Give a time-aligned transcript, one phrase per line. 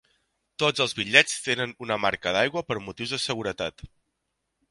[0.61, 3.87] Tots els bitllets tenen una marca d'aigua per motius de seguretat.